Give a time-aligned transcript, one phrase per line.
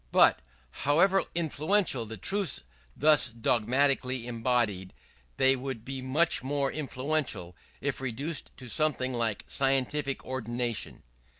[0.11, 0.41] But,
[0.81, 2.63] however influential the truths
[2.97, 4.95] thus dogmatically embodied,
[5.37, 11.03] they would be much more influential if reduced to something like scientific ordination.